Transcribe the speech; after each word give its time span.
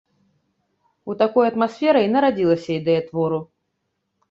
У 1.13 1.15
такой 1.21 1.45
атмасферы 1.51 2.01
і 2.07 2.11
нарадзілася 2.15 2.69
ідэя 2.79 3.01
твору. 3.13 3.39